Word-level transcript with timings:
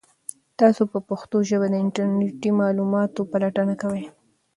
تاسو 0.59 0.83
په 0.91 0.99
پښتو 1.09 1.37
ژبه 1.49 1.67
د 1.71 1.75
انټرنیټي 1.83 2.51
معلوماتو 2.61 3.21
پلټنه 3.31 3.73
کوئ؟ 3.81 4.03